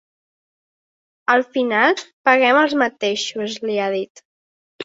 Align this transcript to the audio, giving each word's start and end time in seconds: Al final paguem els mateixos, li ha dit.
Al 1.33 1.43
final 1.57 2.01
paguem 2.31 2.61
els 2.65 2.73
mateixos, 2.85 3.59
li 3.69 3.81
ha 3.85 3.95
dit. 4.01 4.29